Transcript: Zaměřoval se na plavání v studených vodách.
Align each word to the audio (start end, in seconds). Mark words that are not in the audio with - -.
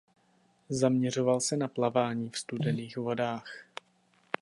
Zaměřoval 0.69 1.39
se 1.39 1.57
na 1.57 1.67
plavání 1.67 2.29
v 2.29 2.37
studených 2.37 2.97
vodách. 2.97 3.65